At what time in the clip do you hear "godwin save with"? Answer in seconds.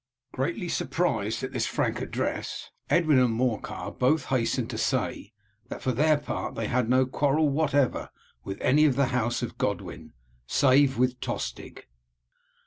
9.59-11.19